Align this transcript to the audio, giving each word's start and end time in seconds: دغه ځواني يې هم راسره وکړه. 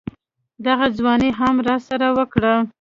دغه 0.65 0.85
ځواني 0.97 1.29
يې 1.31 1.37
هم 1.39 1.55
راسره 1.67 2.07
وکړه. 2.17 2.53